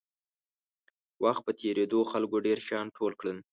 [1.23, 3.37] وخت په تېرېدو خلکو ډېر شیان ټول کړل.